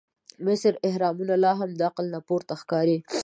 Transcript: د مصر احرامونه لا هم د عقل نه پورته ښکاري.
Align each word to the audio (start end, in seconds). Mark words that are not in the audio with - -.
د 0.37 0.39
مصر 0.45 0.73
احرامونه 0.87 1.35
لا 1.43 1.51
هم 1.59 1.71
د 1.75 1.81
عقل 1.89 2.05
نه 2.13 2.19
پورته 2.27 2.53
ښکاري. 2.61 2.97